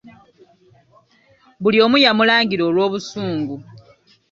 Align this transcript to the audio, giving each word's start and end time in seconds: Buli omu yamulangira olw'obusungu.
Buli 1.61 1.77
omu 1.85 1.97
yamulangira 2.05 2.63
olw'obusungu. 2.69 3.55